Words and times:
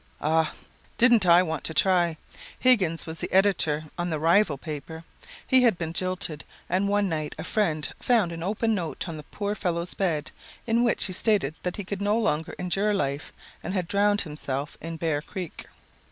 Ah, 0.23 0.53
didn't 0.97 1.27
I 1.27 1.43
want 1.43 1.63
to 1.65 1.75
try! 1.75 2.17
Higgins 2.57 3.05
was 3.05 3.19
the 3.19 3.31
editor 3.31 3.83
on 3.99 4.09
the 4.09 4.17
rival 4.17 4.57
paper. 4.57 5.03
He 5.45 5.61
had 5.61 5.77
been 5.77 5.93
jilted, 5.93 6.43
and 6.67 6.89
one 6.89 7.07
night 7.07 7.35
a 7.37 7.43
friend 7.43 7.87
found 7.99 8.31
an 8.31 8.41
open 8.41 8.73
note 8.73 9.07
on 9.07 9.17
the 9.17 9.21
poor 9.29 9.53
fellow's 9.53 9.93
bed, 9.93 10.31
in 10.65 10.83
which 10.83 11.03
he 11.03 11.13
stated 11.13 11.53
that 11.61 11.75
he 11.75 11.83
could 11.83 12.01
no 12.01 12.17
longer 12.17 12.55
endure 12.57 12.95
life 12.95 13.31
and 13.61 13.75
had 13.75 13.87
drowned 13.87 14.21
himself 14.21 14.75
in 14.81 14.97
Bear 14.97 15.21
Creek. 15.21 15.67